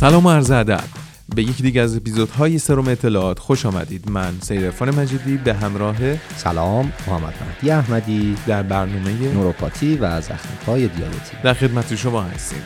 [0.00, 0.84] سلام و عرض ادب.
[1.34, 4.10] به یکی دیگه از اپیزودهای سروم اطلاعات خوش آمدید.
[4.10, 5.96] من سید عرفان مجیدی به همراه
[6.36, 11.36] سلام محمد مهدی احمدی در برنامه نوروپاتی و زخمیهای دیابتی.
[11.42, 12.62] در خدمت شما هستیم.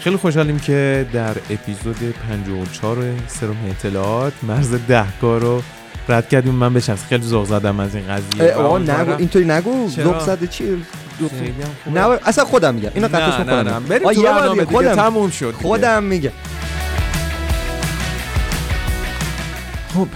[0.00, 2.96] خیلی خوشحالیم که در اپیزود 54
[3.26, 5.62] سروم اطلاعات مرز دهگاه رو
[6.08, 6.54] رد کردیم.
[6.54, 8.54] من به شخص خیلی ذوق زدم از این قضیه.
[8.54, 10.84] آه نگو اینطوری نگو؟ ذوق زده چی.
[11.94, 12.90] نه اصلا خودم میگم.
[12.94, 13.62] اینو قطعش نه نه نه.
[13.62, 14.64] می‌کنم بریم تو برنامه دیگه.
[14.64, 15.62] خودم تموم شد دیگه.
[15.62, 16.30] خودم میگم.
[19.88, 20.08] خب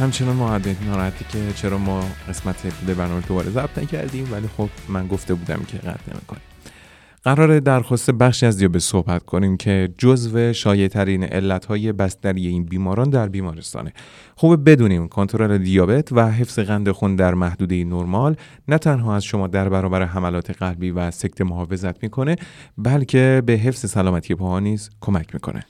[0.00, 5.06] همچنان معدد ناراحتی که چرا ما قسمت ابتدای برنامه دوباره ضبط نکردیم ولی خب من
[5.06, 6.42] گفته بودم که قطع نمی‌کنیم.
[7.24, 13.28] قرار درخواست بخشی از دیابت صحبت کنیم که جزو شایع‌ترین علتهای بستری این بیماران در
[13.28, 13.92] بیمارستانه.
[14.36, 18.36] خوبه بدونیم کنترل دیابت و حفظ قند خون در محدوده نرمال
[18.68, 22.36] نه تنها از شما در برابر حملات قلبی و سکته محافظت می‌کنه
[22.78, 25.64] بلکه به حفظ سلامتی پاها نیز کمک می‌کنه.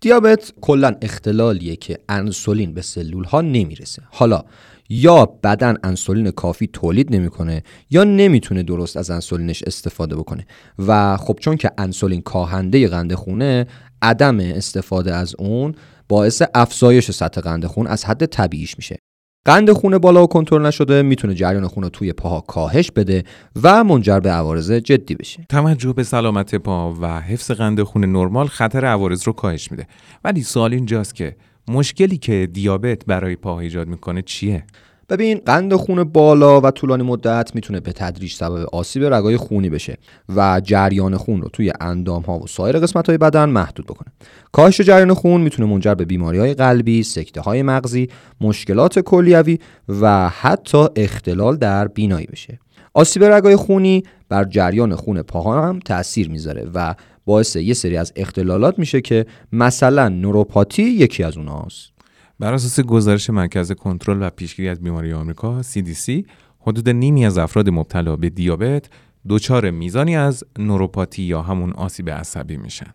[0.00, 4.02] دیابت کلا اختلالیه که انسولین به سلول ها نمی‌رسه.
[4.10, 4.44] حالا
[4.88, 10.46] یا بدن انسولین کافی تولید نمی‌کنه یا نمی‌تونه درست از انسولینش استفاده بکنه.
[10.78, 13.66] و خب چون که انسولین کاهنده قند خونه
[14.02, 15.74] عدم استفاده از اون
[16.08, 18.98] باعث افزایش سطح قند خون از حد طبیعیش میشه.
[19.44, 23.24] قند خون بالا و کنترل نشده می‌تونه جریان خون رو توی پاها کاهش بده
[23.62, 25.46] و منجر به عوارض جدی بشه.
[25.48, 29.86] توجه به سلامت پا و حفظ قند خون نرمال خطر عوارض رو کاهش میده.
[30.24, 31.36] ولی سوال اینجاست که
[31.68, 34.64] مشکلی که دیابت برای پاها ایجاد می‌کنه چیه؟
[35.10, 39.98] ببین قند خون بالا و طولانی مدت می‌تونه به تدریج سبب آسیب رگای خونی بشه
[40.36, 44.12] و جریان خون رو توی اندام ها و سایر قسمت های بدن محدود بکنه.
[44.52, 48.08] کاهش جریان خون می‌تونه منجر به بیماری های قلبی، سکته های مغزی،
[48.40, 52.58] مشکلات کلیوی و حتی اختلال در بینایی بشه.
[52.94, 56.94] آسیب رگای خونی بر جریان خون پاها هم تاثیر می‌ذاره و
[57.24, 61.99] باعث یه سری از اختلالات میشه که مثلا نوروپاتی یکی از اوناست.
[62.40, 66.24] بر اساس گزارش مرکز کنترل و پیشگیری از بیماری آمریکا CDC
[66.60, 68.90] حدود نیمی از افراد مبتلا به دیابت
[69.28, 72.94] دچار میزانی از نوروپاتی یا همون آسیب عصبی میشن.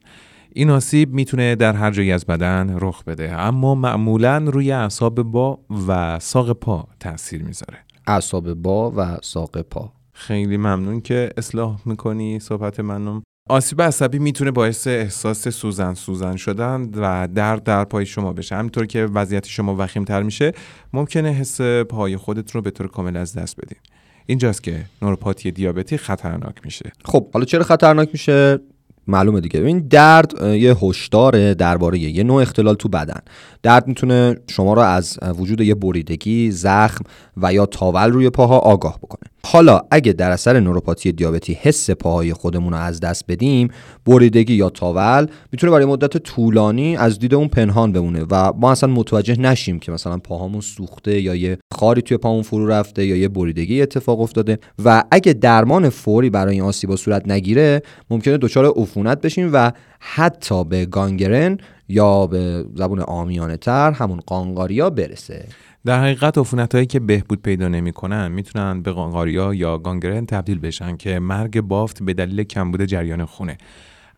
[0.53, 5.59] این آسیب می‌تونه در هر جایی از بدن رخ بده اما معمولا روی اعصاب با
[5.87, 7.77] و ساق پا تاثیر می‌ذاره.
[8.07, 9.91] اعصاب با و ساق پا.
[10.13, 13.21] خیلی ممنون که اصلاح می‌کنی صحبت منو.
[13.49, 18.55] آسیب عصبی می‌تونه باعث احساس سوزن سوزن شدن و درد در پای شما بشه.
[18.55, 20.51] همینطور که وضعیت شما وخیمتر میشه
[20.93, 23.77] ممکنه حس پای خودت رو به طور کامل از دست بدین
[24.25, 26.91] اینجاست که نوروپاتی دیابتی خطرناک میشه.
[27.05, 28.59] خب حالا چرا خطرناک میشه؟
[29.07, 29.59] معلومه دیگه.
[29.59, 33.19] ببین درد یه هشدار درباره یه نوع اختلال تو بدن.
[33.63, 37.03] درد می‌تونه شما را از وجود یه بریدگی زخم
[37.37, 39.31] و یا تاول روی پاها آگاه بکنه.
[39.47, 43.67] حالا اگه در اثر نوروپاتی دیابتی حس پاهای خودمون رو از دست بدیم
[44.05, 48.93] بریدگی یا تاول می‌تونه برای مدت طولانی از دید اون پنهان بمونه و ما اصلا
[48.93, 53.27] متوجه نشیم که مثلا پاهامون سوخته یا یه خاری توی پامون فرو رفته یا یه
[53.27, 59.21] بریدگی اتفاق افتاده و اگه درمان فوری برای این آسیبا صورت نگیره ممکنه دچار عفونت
[59.21, 61.57] بشیم و حتی به گانگرن
[61.89, 65.45] یا به زبون آمیانه تر همون قانقاریا برسه.
[65.85, 70.97] در حقیقت عفونت هایی که بهبود پیدا نمی‌کنن می‌تونن به قانقاریا یا گانگرن تبدیل بشن
[70.97, 73.57] که مرگ بافت به دلیل کمبود جریان خونه.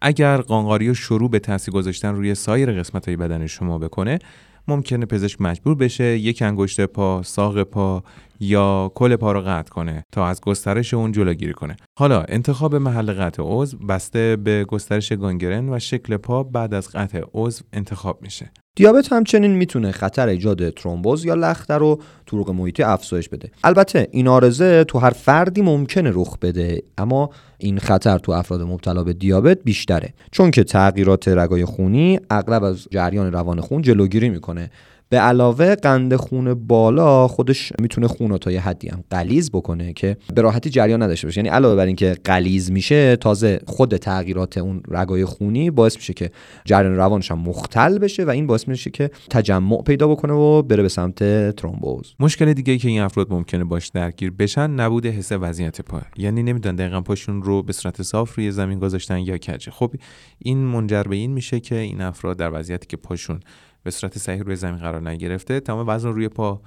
[0.02, 4.20] اگر قانقاریا شروع به تاثیر گذاشتن روی سایر قسمت های بدن شما بکنه
[4.68, 8.04] ممکنه پزشک مجبور بشه یک انگشت پا، ساق پا
[8.40, 11.76] یا کل پا رو قطع کنه تا از گسترش اون جلوگیری کنه.
[12.00, 17.22] حالا انتخاب محل قطع عضو بسته به گسترش گانگرن و شکل پا بعد از قطع
[17.34, 18.52] عضو انتخاب میشه.
[18.76, 24.28] دیابت همچنین می‌تونه خطر ایجاد ترومبوز یا لخته رو طرق محیطی افزایش بده البته این
[24.28, 29.58] آرزه تو هر فردی ممکنه رخ بده اما این خطر تو افراد مبتلا به دیابت
[29.64, 30.14] بیشتره.
[30.32, 34.72] چون که تغییرات رگای خونی اغلب از جریان روان خون جلوگیری می‌کنه.
[35.10, 39.94] به علاوه قند خون بالا خودش می‌تونه خون رو تا یه حدی هم غلیظ بکنه
[39.94, 41.38] که به راحتی جریان نداشته باشه.
[41.38, 46.32] یعنی علاوه بر اینکه غلیظ میشه تازه خود تغییرات اون رگای خونی باعث میشه که
[46.66, 50.84] جریان روانش هم مختل بشه و این باعث میشه که تجمع پیدا بکنه و بره
[50.84, 52.14] به سمت ترومبوز.
[52.20, 56.02] مشکل دیگه که این افراد ممکنه باش درگیر بشن نبود حس وضعیت پا.
[56.18, 59.92] یعنی نمی‌دونن دقیقا پاشون رو به صورت صاف روی زمین گذاشتن یا کجه خب
[60.40, 63.40] این منجر به این میشه که این افراد در وضعیتی که پاشون
[63.84, 66.62] به صورت صحیح روی زمین قرار نگرفته تمام وزن روی پا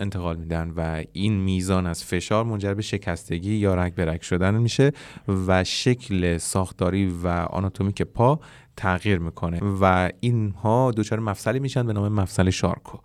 [0.00, 4.54] انتقال میدن و این میزان از فشار منجر به شکستگی یا رگ به رگ شدن
[4.54, 4.92] میشه
[5.46, 8.40] و شکل ساختاری و آناتومیک پا
[8.76, 12.98] تغییر می‌کنه و اینها دچار مفصلی میشن به نام مفصل شارکو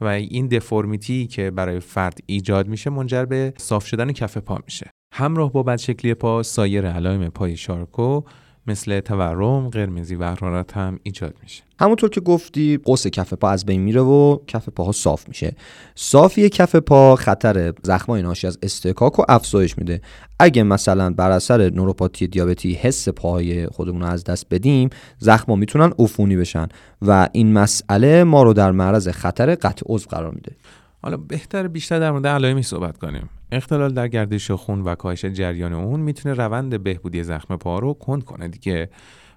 [0.00, 4.90] و این دفرمیتی که برای فرد ایجاد میشه منجر به صاف شدن کف پا میشه.
[5.14, 8.22] همراه با بدشکلی پا سایر علائم پای شارکو
[8.70, 11.62] مثل تورم قرمزی و حرارت هم ایجاد میشه.
[11.80, 15.56] همونطور که گفتی قوس کف پا از بین میره و کف پاها صاف میشه.
[15.94, 20.00] صافی کف پا خطر زخمای ناشی از استکاک و افزایش میده.
[20.38, 25.92] اگه مثلا بر اثر نوروپاتی دیابتی حس پاهای خودمون رو از دست بدیم زخما می‌تونن
[25.98, 26.68] عفونی بشن
[27.02, 30.56] و این مسئله ما رو در معرض خطر قطع عضو قرار میده.
[31.02, 33.28] حالا بهتر بیشتر در مورد علائمی صحبت کنیم.
[33.52, 38.24] اختلال در گردش خون و کاهش جریان اون می‌تونه روند بهبودی زخم پا رو کند
[38.24, 38.90] کنه دیگه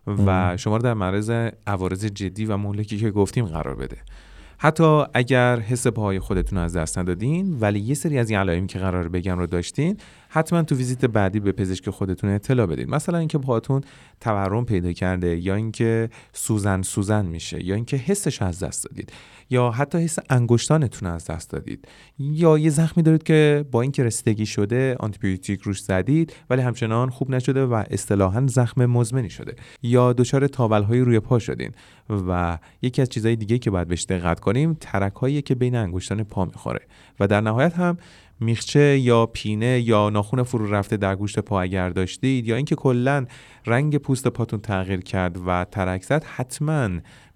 [0.08, 1.30] و شما رو در معرض
[1.68, 3.98] عوارض جدی و مهلکی که گفتیم قرار بده.
[4.58, 8.80] حتی اگر حس پاهای خودتون از دست ندادین ولی یه سری از این علائمی که
[8.80, 9.98] قرار بگم رو داشتین
[10.34, 13.82] حتما تو ویزیت بعدی به پزشک خودتون اطلاع بدید مثلا اینکه پاتون
[14.22, 19.14] تورم پیدا کرده یا اینکه سوزن سوزن میشه یا اینکه حسش از دست دادید
[19.50, 21.88] یا حتی حس انگشتانتون از دست دادید
[22.20, 27.30] یا یه زخمی دارید که با اینکه رسیدگی شده آنتیبیوتیک روش زدید ولی همچنان خوب
[27.30, 31.72] نشده و اصطلاحا زخم مزمنی شده یا دچار تاولهای روی پا شدین
[32.10, 36.24] و یکی از چیزهای دیگه که باید بهش دقت کنیم ترک هایی که بین انگشتان
[36.24, 36.82] پا می‌خوره
[37.20, 37.98] و در نهایت هم
[38.40, 43.26] میخچه یا پینه یا ناخون فرو رفته در گوشت پا اگر داشتید یا اینکه کلا
[43.66, 46.90] رنگ پوست پاتون تغییر کرد و ترک زد حتما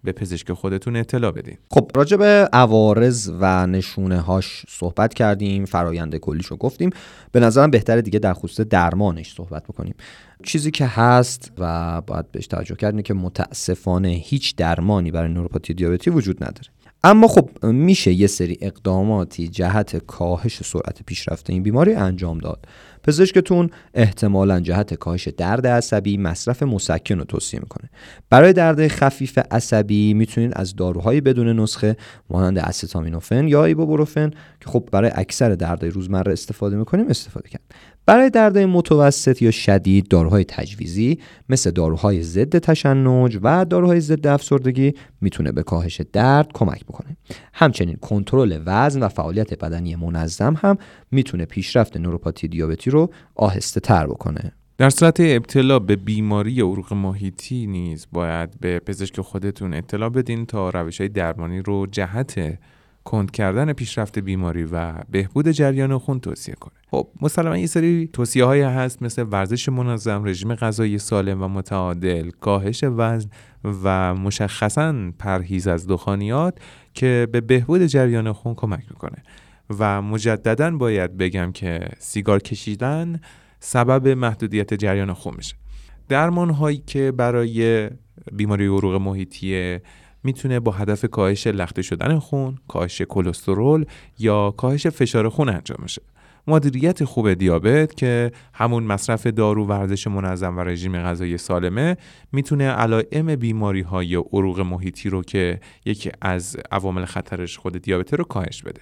[0.03, 1.57] به پزشک خودتون اطلاع بدین.
[1.71, 6.89] خب راجع به عوارض و نشونه هاش صحبت کردیم فرایند کلیشو گفتیم.
[7.31, 9.95] به نظرم بهتره دیگه در خصوص درمانش صحبت بکنیم.
[10.43, 16.09] چیزی که هست و باید بهش توجه کرد که متاسفانه هیچ درمانی برای نوروپاتی دیابتی
[16.09, 16.69] وجود نداره.
[17.07, 22.65] اما خب میشه یه سری اقداماتی جهت کاهش سرعت پیشرفت این بیماری انجام داد.
[23.03, 27.89] پزشکتون احتمالا جهت کاهش درد عصبی مصرف مسکن رو توصیه می‌کنه.
[28.29, 31.97] برای درد خفیف عصبی می‌تونید از داروهای بدون نسخه
[32.29, 37.73] مانند استامینوفن یا ایبوبروفن که خب برای اکثر دردهای روزمره استفاده می‌کنیم استفاده کرد.
[38.07, 41.19] برای دردهای متوسط یا شدید داروهای تجویزی
[41.49, 47.17] مثل داروهای ضد تشنج و داروهای ضد افسردگی می‌تونه به کاهش درد کمک بکنه.
[47.53, 50.77] همچنین کنترل وزن و فعالیت بدنی منظم هم
[51.11, 54.51] می‌تونه پیشرفت نوروپاتی دیابتی رو آهسته تر بکنه.
[54.77, 60.69] در صورت ابتلا به بیماری عروق محیطی نیز باید به پزشک خودتون اطلاع بدین تا
[60.69, 62.59] روش های درمانی رو جهت
[63.07, 66.73] کند کردن پیشرفت بیماری و بهبود جریان خون توصیه کنه.
[66.91, 72.29] خب مسلما یه سری توصیه های هست مثل ورزش منظم رژیم غذایی سالم و متعادل
[72.29, 73.29] کاهش وزن
[73.83, 76.59] و مشخصا پرهیز از دخانیات
[76.93, 79.23] که به بهبود جریان خون کمک می‌کنه.
[79.79, 83.19] و مجددا باید بگم که سیگار کشیدن
[83.59, 85.55] سبب محدودیت جریان خون میشه.
[86.09, 87.89] درمان هایی که برای
[88.31, 89.79] بیماری عروق محیطی
[90.23, 93.85] می‌تونه با هدف کاهش لخته شدن خون، کاهش کلسترول
[94.19, 96.01] یا کاهش فشار خون انجام بشه.
[96.47, 101.97] مدیریت خوب دیابت که همون مصرف دارو ورزش منظم و رژیم غذایی سالمه
[102.31, 108.23] می‌تونه علائم بیماری های عروق محیطی رو که یکی از عوامل خطرش خود دیابت رو
[108.23, 108.81] کاهش بده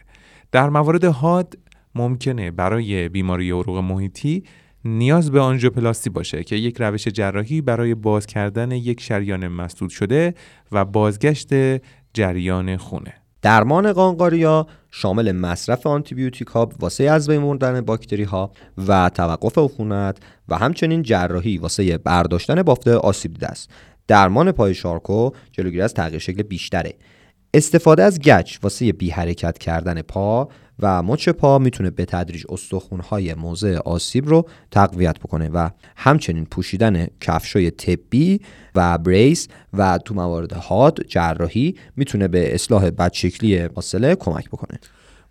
[0.51, 1.57] در موارد حاد
[1.95, 4.43] ممکنه برای بیماری عروق محیطی
[4.87, 10.33] نیاز به آنژیوپلاستی باشه که یک روش جراحی برای باز کردن یک شریان مسدود شده
[10.71, 11.49] و بازگشت
[12.13, 13.13] جریان خونه.
[13.41, 18.51] درمان قانقاریا شامل مصرف آنتیبیوتیک ها واسه از بین بردن باکتری ها
[18.87, 20.17] و توقف عفونت
[20.49, 23.69] و همچنین جراحی واسه برداشتن بافت آسیب دیده است
[24.07, 26.93] درمان پای شارکو جلوگیری از تغییر شکل بیشتره.
[27.53, 33.33] استفاده از گچ واسه بی حرکت کردن پا و مچ پا می‌تونه به تدریج استخونهای
[33.33, 38.41] موضع آسیب رو تقویت بکنه و همچنین پوشیدن کفشای طبی
[38.75, 44.79] و بریس و تو موارد حاد جراحی می‌تونه به اصلاح بدشکلی فاصله کمک بکنه.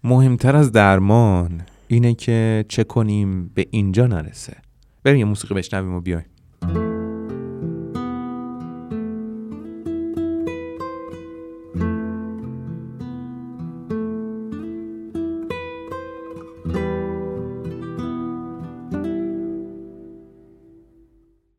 [0.04, 4.56] مهمتر از درمان اینه که چه کنیم به اینجا نرسه.
[5.04, 6.24] بریم یه موسیقی بشنویم و بیایم.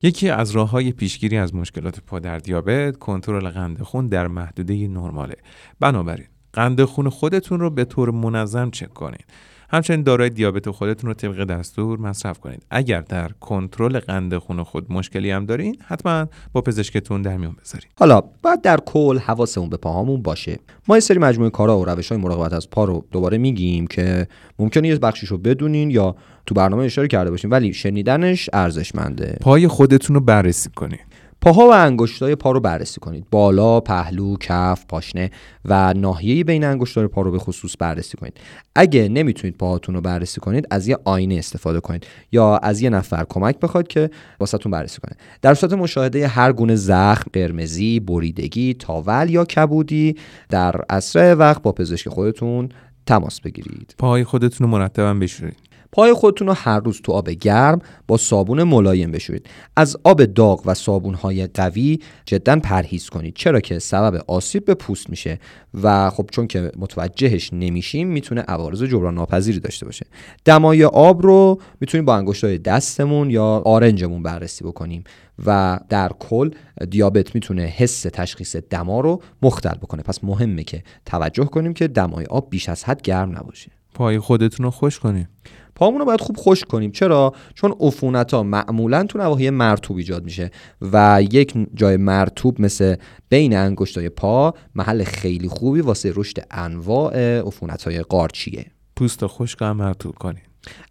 [0.06, 4.88] یکی از راه های پیشگیری از مشکلات پا در دیابت کنترل قند خون در محدوده
[4.88, 5.36] نرماله.
[5.80, 9.26] بنابراین قند خون خودتون رو به طور منظم چک کنید
[9.70, 12.64] همچنین دارای دیابت خودتون رو طبق دستور مصرف کنید.
[12.70, 17.88] اگر در کنترل قند خون خود مشکلی هم دارین حتما با پزشکتون در میون بذارید
[18.00, 20.60] حالا بعد در کل حواسمون به پاهامون باشه.
[20.88, 24.28] ما یه سری مجموعه کارا و روش های مراقبت از پا رو دوباره میگیم که
[24.60, 29.38] ممکنه یه بخشیش رو بدونین یا تو برنامه اشاره کرده باشیم ولی شنیدنش ارزشمنده.
[29.42, 33.26] پای خودتون رو بررسی کنید پاها و انگشتای پا رو بررسی کنید.
[33.32, 35.32] بالا پهلو کف پاشنه
[35.66, 38.38] و ناحیه بین انگشتای پا رو به خصوص بررسی کنید.
[38.76, 43.26] اگه نمی‌تونید پاهاتون رو بررسی کنید از یه آینه استفاده کنید یا از یه نفر
[43.30, 45.18] کمک بخواید که واسهتون بررسی کنه.
[45.42, 50.16] در صورت مشاهده هر گونه زخم قرمزی بریدگی تاول یا کبودی
[50.50, 52.70] در اسرع وقت با پزشک خودتون
[53.06, 53.96] تماس بگیرید.
[53.98, 55.58] پاهای خودتون رو مرتبا بشورید.
[55.92, 59.48] پای خودتون رو هر روز تو آب گرم با صابون ملایم بشورید.
[59.76, 63.36] از آب داغ و صابونهای قوی جدا پرهیز کنید.
[63.36, 65.40] چرا که سبب آسیب به پوست میشه
[65.84, 70.06] و خب چون که متوجهش نمیشیم می‌تونه عوارض جبران ناپذیری داشته باشه.
[70.46, 75.04] دمای آب رو می‌تونیم با انگشتای دستمون یا آرنجمون بررسی بکنیم
[75.46, 76.52] و در کل
[76.90, 80.02] دیابت می‌تونه حس تشخیص دما رو مختل بکنه.
[80.04, 83.72] پس مهمه که توجه کنیم که دمای آب بیش از حد گرم نباشه.
[83.94, 85.30] پای خودتون رو خوش کنیم
[85.76, 86.92] پامون رو باید خوب خشک کنیم.
[86.92, 90.52] چرا؟ چون عفونت ها معمولا تو نواحی مرتوب ایجاد میشه
[90.82, 92.96] و یک جای مرتوب مثل
[93.30, 98.66] بین انگشتای پا محل خیلی خوبی واسه رشد انواع عفونت های قارچیه.
[98.96, 100.42] پوست خشک هم مرتوب کنیم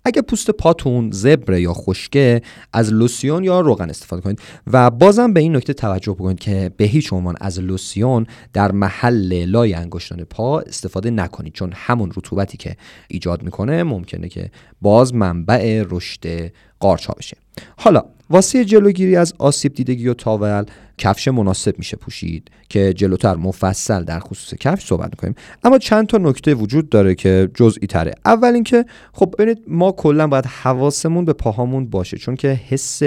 [0.04, 4.38] اگه پوست پاتون زبره یا خشکه از لوسیون یا روغن استفاده کنید.
[4.66, 9.45] و بازم به این نکته توجه بکنید که به هیچ عنوان از لوسیون در محل
[9.45, 12.76] لای انگشتان پا استفاده نکنید چون همون رطوبتی که
[13.09, 14.50] ایجاد می‌کنه ممکنه که
[14.81, 17.37] باز منبع رشد قارچ ها بشه.
[17.76, 20.64] حالا واسه جلوگیری از آسیب دیدگی و تاول
[20.99, 25.35] کفش مناسب میشه پوشید که جلوتر مفصل در خصوص کفش صحبت می‌کنیم.
[25.65, 28.15] اما چند تا نکته وجود داره که جزئی تره.
[28.25, 33.03] اول اینکه خب ببینید ما کلا باید حواسمون به پاهامون باشه چون که حس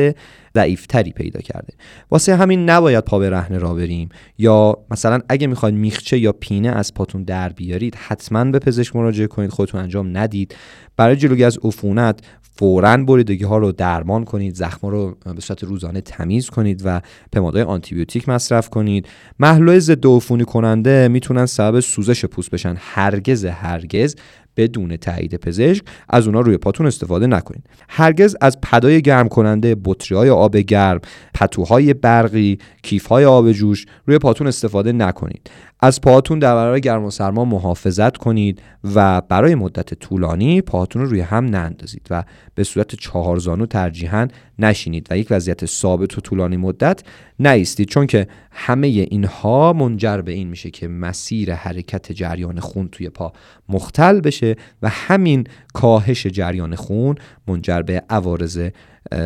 [0.57, 1.73] ضعیفتری پیدا کرده.
[2.11, 4.09] واسه همین نباید پا به رهنه را بریم.
[4.37, 9.27] یا مثلا اگه می‌خواید میخچه یا پینه از پاتون در بیارید حتما به پزشک مراجعه
[9.27, 10.55] کنید خودتون انجام ندید.
[10.97, 16.01] برای جلوگیری از عفونت فورا بریدگی ها رو درمان کنید زخم رو به صورت روزانه
[16.01, 17.01] تمیز کنید و
[17.33, 19.07] پمادهای آنتیبیوتیک مصرف کنید.
[19.39, 22.75] محلول ضد عفونی کننده می‌تونن سبب سوزش پوست بشن.
[22.79, 24.15] هرگز هرگز
[24.57, 30.17] بدون تایید پزشک از اونا روی پاتون استفاده نکنید هرگز از پدای گرم کننده بطری
[30.17, 30.99] های آب گرم
[31.33, 37.03] پتوهای برقی کیف های آب جوش روی پاتون استفاده نکنید از پاهاتون در برابر گرم
[37.03, 38.61] و سرما محافظت کنید
[38.95, 42.23] و برای مدت طولانی پاهاتون رو روی هم نندازید و
[42.55, 44.27] به صورت چهارزانو ترجیحاً
[44.59, 47.03] نشینید و یک وضعیت ثابت و طولانی مدت
[47.39, 53.09] نیستید چون که همه اینها منجر به این میشه که مسیر حرکت جریان خون توی
[53.09, 53.33] پا
[53.69, 54.46] مختل بشه
[54.81, 57.15] و همین کاهش جریان خون
[57.47, 58.69] منجر به عوارض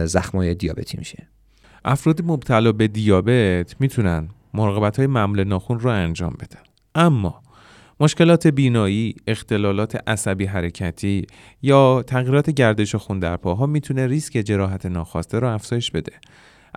[0.06, 1.28] زخمای دیابتی میشه
[1.86, 6.62] افراد مبتلا به دیابت می‌تونن مراقبت های معمول ناخون رو انجام بدن
[6.96, 7.42] اما
[8.00, 11.26] مشکلات بینایی، اختلالات عصبی حرکتی
[11.62, 16.12] یا تغییرات گردش خون در پاها می‌تونه ریسک جراحت ناخواسته رو افزایش بده.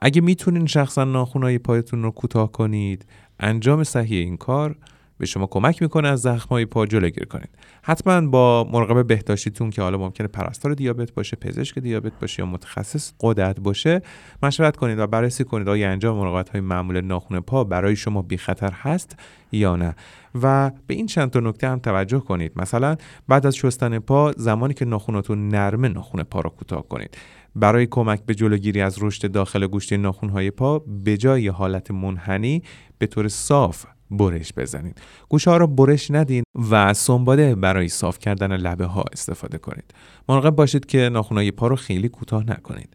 [0.02, 3.06] اگه می‌تونین شخصا ناخونهای پایتون رو کوتاه کنید،
[3.40, 4.76] انجام صحیح این کار
[5.18, 7.48] به شما کمک می‌کنه از زخمای پا جلوگیری کنید.
[7.82, 13.12] حتما با مراقب بهداشتیتون که حالا ممکنه پرستار دیابت باشه پزشک دیابت باشه یا متخصص
[13.20, 14.02] قدرت باشه
[14.42, 18.36] مشورت کنید و بررسی کنید آیا انجام مراقبت های معمول ناخون پا برای شما بی
[18.36, 19.16] خطر هست
[19.52, 19.94] یا نه.
[20.42, 22.52] و به این چند تا نکته هم توجه کنید.
[22.56, 22.96] مثلا
[23.28, 27.16] بعد از شستن پا زمانی که ناخوناتون نرمه ناخون پا رو کوتاه کنید.
[27.56, 32.62] برای کمک به جلوگیری از رشد داخل گوشت ناخونهای پا به جای حالت منحنی
[32.98, 35.00] به طور صاف برش بزنید.
[35.28, 39.94] گوشه ها رو برش ندین و سنباده برای صاف کردن لبه ها استفاده کنید.
[40.28, 42.88] مراقب باشید که ناخونهای پا رو خیلی کوتاه نکنید.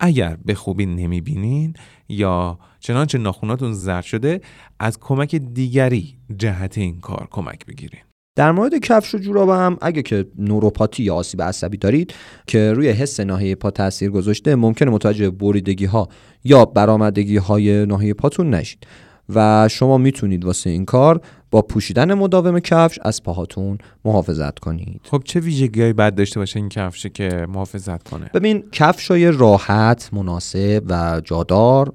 [0.00, 1.74] اگر به خوبی نمی‌بینین
[2.08, 4.40] یا چنانچه ناخوناتون زرد شده
[4.78, 8.00] از کمک دیگری جهت این کار کمک بگیرین.
[8.36, 12.14] در مورد کفش و جوراب هم اگه که نوروپاتی یا آسیب عصبی دارید
[12.46, 16.08] که روی حس ناحیه پا تاثیر گذاشته ممکنه متوجه بریدگی ها
[16.44, 18.86] یا برآمدگی های ناحیه پاتون نشید.
[19.28, 25.00] و شما می‌تونید واسه این کار با پوشیدن مداوم کفش از پاهاتون محافظت کنید.
[25.04, 30.82] خب چه ویژگیهایی باید داشته باشه این کفشه که محافظت کنه؟ ببین کفشای راحت مناسب
[30.88, 31.92] و جادار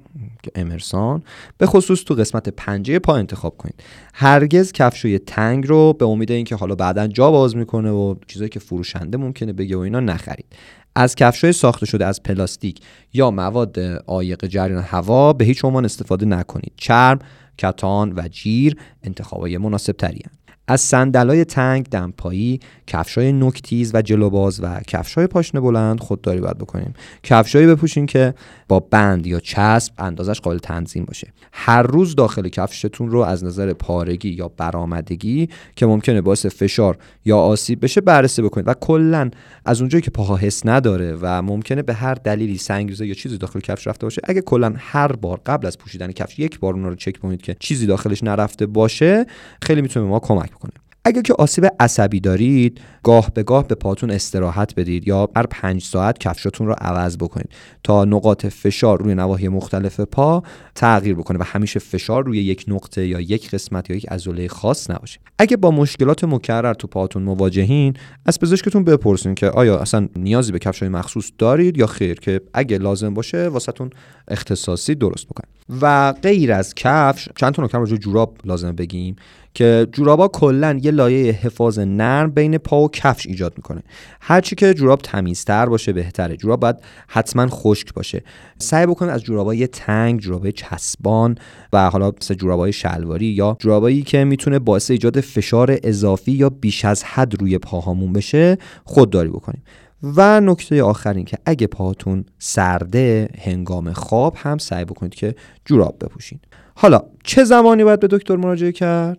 [0.54, 1.22] امرسان
[1.58, 3.82] به خصوص تو قسمت پنجه پا انتخاب کنید.
[4.14, 8.60] هرگز کفشای تنگ رو به امید اینکه حالا بعدا جا باز می‌کنه و چیزایی که
[8.60, 10.46] فروشنده ممکنه بگه و اینا نخرید.
[10.94, 12.80] از کفشای ساخته شده از پلاستیک
[13.12, 16.72] یا مواد عایق جریان هوا به هیچ عنوان استفاده نکنید.
[16.76, 17.18] چرم
[17.58, 20.22] کتان و جیر انتخابای مناسب تری
[20.70, 26.94] از صندلای تنگ دمپایی کفشای نکتیز و جلوباز و کفشای پاشنه بلند خودداری باید بکنیم.
[27.22, 28.34] کفشایی بپوشین که
[28.68, 31.32] با بند یا چسب اندازش قابل تنظیم باشه.
[31.52, 37.38] هر روز داخل کفشتون رو از نظر پارگی یا برآمدگی که ممکنه باعث فشار یا
[37.38, 39.30] آسیب بشه بررسی بکنید و کلا
[39.64, 43.60] از اونجایی که پاها حس نداره و ممکنه به هر دلیلی سنگریزه یا چیزی داخل
[43.60, 46.94] کفش رفته باشه اگه کلا هر بار قبل از پوشیدن کفش یک بار اون رو
[46.94, 49.26] چک کنید که چیزی داخلش نرفته باشه
[49.62, 50.72] خیلی می‌تونه ما کمک بکنه
[51.04, 55.82] اگر که آسیب عصبی دارید گاه به گاه به پاتون استراحت بدید یا هر پنج
[55.82, 57.48] ساعت کفشتون رو عوض بکنید
[57.84, 60.42] تا نقاط فشار روی نواحی مختلف پا
[60.74, 64.90] تغییر بکنه و همیشه فشار روی یک نقطه یا یک قسمت یا یک عضله خاص
[64.90, 65.20] نباشه.
[65.38, 67.94] اگه با مشکلات مکرر تو پاتون مواجهین
[68.26, 72.78] از پزشکتون بپرسین که آیا اصلا نیازی به کفشای مخصوص دارید یا خیر که اگه
[72.78, 73.90] لازم باشه واسهتون
[74.28, 79.16] اختصاصی درست بکنید و غیر از کفش چند تا نکته جوراب لازم بگیم.
[79.54, 83.82] که جورابا کلا یه لایه حفاظ نرم بین پا و کفش ایجاد می‌کنه.
[84.20, 86.36] هرچی که جوراب تمیزتر باشه بهتره.
[86.36, 86.76] جوراب باید
[87.08, 88.22] حتما خشک باشه.
[88.58, 91.34] سعی بکنید از جورابای تنگ جورابای چسبان
[91.72, 96.84] و حالا مثل جورابای شلواری یا جورابایی که می‌تونه باعث ایجاد فشار اضافی یا بیش
[96.84, 99.62] از حد روی پاهامون بشه خودداری بکنیم
[100.02, 105.96] و نکته آخر این که اگه پاهاتون سرده هنگام خواب هم سعی بکنید که جوراب
[106.00, 106.40] بپوشین.
[106.74, 109.18] حالا چه زمانی باید به دکتر مراجعه کرد؟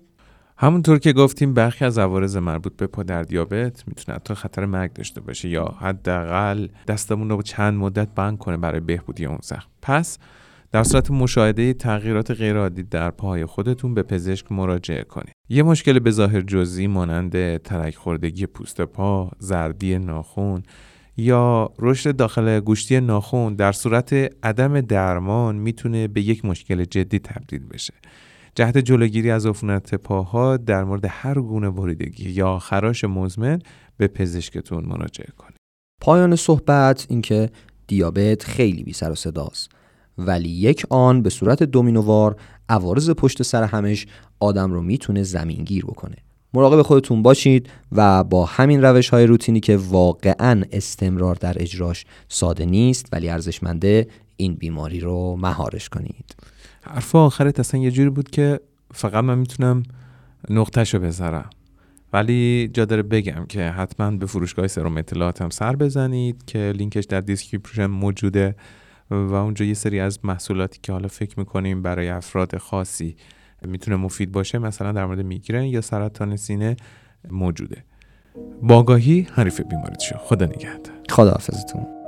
[0.64, 4.94] همونطور که گفتیم برخی از عوارض مربوط به پا در دیابت می‌تونه حتی خطر مرگ
[4.94, 10.18] داشته باشه یا حداقل دستمون رو چند مدت بند کنه برای بهبودی اون زخم پس
[10.72, 15.34] در صورت مشاهده تغییرات غیرعادی در پاهای خودتون به پزشک مراجعه کنید.
[15.50, 20.64] یه مشکل به ظاهر جزئی مانند ترک خوردگی پوست پا، زردی ناخون
[21.18, 24.14] یا رشد داخل گوشتی ناخون در صورت
[24.44, 27.94] عدم درمان می‌تونه به یک مشکل جدی تبدیل بشه.
[28.56, 33.60] جهت جلوگیری از عفونت پاها در مورد هر گونه بریدگی یا خراش مزمن
[33.98, 35.58] به پزشکتون مراجعه کنید.
[36.02, 37.50] پایان صحبت اینکه
[37.88, 39.70] دیابت خیلی بی سر و صداست
[40.18, 42.36] ولی یک آن به صورت دومینووار
[42.70, 44.08] عوارض پشت سر همش
[44.40, 46.16] آدم رو می‌تونه زمینگیر بکنه.
[46.54, 52.66] مراقب خودتون باشید و با همین روش های روتینی که واقعا استمرار در اجراش ساده
[52.66, 56.36] نیست ولی ارزشمنده این بیماری رو مهارش کنید.
[56.84, 58.60] حرف آخرت اصلا یه جوری بود که
[58.94, 59.84] فقط من می‌تونم
[60.50, 61.50] نقطه‌شو بذارم.
[62.14, 67.06] ولی جا داره بگم که حتما به فروشگاه سروم اطلاعات هم سر بزنید که لینکش
[67.06, 68.56] در description موجوده
[69.12, 73.16] و اونجا یه سری از محصولاتی که حالا فکر می‌کنیم برای افراد خاصی
[73.66, 76.76] می‌تونه مفید باشه مثلا در مورد میگرن یا سرطان سینه
[77.30, 77.84] موجوده.
[78.64, 80.18] با آگاهی حریف بیماریت شو.
[80.18, 80.96] خدا نگهدار.
[81.10, 82.01] خدا حافظتون